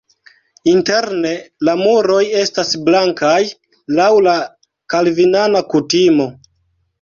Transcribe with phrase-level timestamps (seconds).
[0.69, 1.33] Interne
[1.67, 3.35] la muroj estas blankaj
[4.01, 4.35] laŭ la
[4.95, 6.29] kalvinana kutimo.